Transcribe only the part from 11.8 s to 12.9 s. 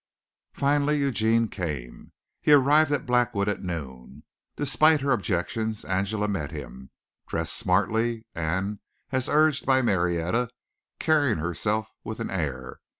with an air.